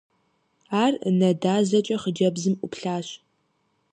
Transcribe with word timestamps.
Ар 0.83 0.93
нэ 1.19 1.29
дазэкӀэ 1.41 1.97
хъыджэбзым 2.01 2.55
Ӏуплъащ. 2.59 3.07